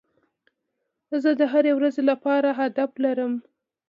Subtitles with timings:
[1.23, 3.33] زه د هري ورځي لپاره هدف لرم.